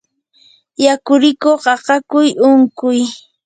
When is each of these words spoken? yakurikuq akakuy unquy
yakurikuq 0.85 1.63
akakuy 1.75 2.29
unquy 2.49 2.99